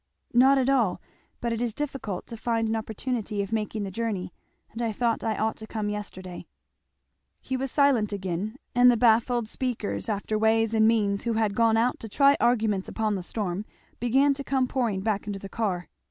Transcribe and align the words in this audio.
"Not 0.33 0.57
at 0.57 0.67
all, 0.67 0.99
but 1.41 1.53
it 1.53 1.61
is 1.61 1.75
difficult 1.75 2.25
to 2.25 2.35
find 2.35 2.67
an 2.67 2.75
opportunity 2.75 3.43
of 3.43 3.51
making 3.53 3.83
the 3.83 3.91
journey, 3.91 4.33
and 4.71 4.81
I 4.81 4.91
thought 4.91 5.23
I 5.23 5.37
ought 5.37 5.57
to 5.57 5.67
come 5.67 5.89
yesterday." 5.91 6.47
He 7.39 7.55
was 7.55 7.71
silent 7.71 8.11
again; 8.11 8.55
and 8.73 8.89
the 8.89 8.97
baffled 8.97 9.47
seekers 9.47 10.09
after 10.09 10.39
ways 10.39 10.73
and 10.73 10.87
means 10.87 11.21
who 11.21 11.33
had 11.33 11.53
gone 11.53 11.77
out 11.77 11.99
to 11.99 12.09
try 12.09 12.35
arguments 12.39 12.89
upon 12.89 13.13
the 13.13 13.21
storm, 13.21 13.63
began 13.99 14.33
to 14.33 14.43
come 14.43 14.67
pouring 14.67 15.01
back 15.01 15.27
into 15.27 15.37
the 15.37 15.49
car. 15.49 15.87